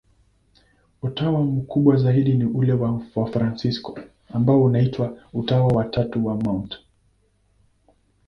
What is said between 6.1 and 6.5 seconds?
wa